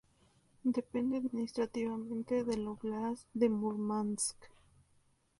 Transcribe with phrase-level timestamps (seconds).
[0.63, 4.35] Depende administrativamente del óblast de Múrmansk.